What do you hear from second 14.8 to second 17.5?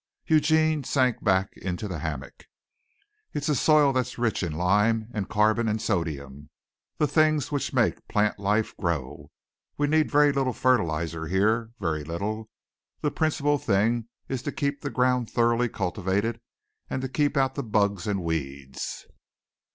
the ground thoroughly cultivated and to keep